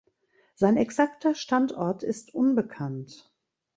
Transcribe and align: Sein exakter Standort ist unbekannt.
Sein 0.55 0.77
exakter 0.77 1.35
Standort 1.35 2.01
ist 2.01 2.33
unbekannt. 2.33 3.31